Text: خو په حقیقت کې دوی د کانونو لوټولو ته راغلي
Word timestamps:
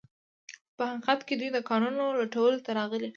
خو 0.67 0.71
په 0.77 0.83
حقیقت 0.91 1.19
کې 1.27 1.33
دوی 1.39 1.49
د 1.53 1.59
کانونو 1.69 2.03
لوټولو 2.19 2.57
ته 2.65 2.71
راغلي 2.79 3.09